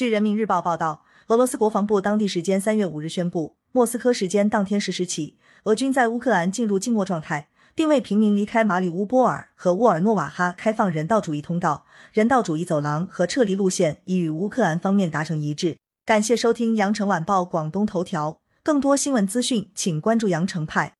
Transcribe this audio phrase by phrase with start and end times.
[0.00, 11.84] 据人民日报报道俄罗斯国防部当地时间三月五日宣布莫斯科时间当天十时起俄军在乌克兰进入静默状态并为平民离开马里乌波尔和沃尔诺瓦哈开放人道主义通道
[12.14, 15.76] 人道主义走廊和撤离路线已与乌克兰方面达成一致。
[16.06, 20.99] 感谢收听羊城晚报广东头条更多新闻资讯请关注羊城派。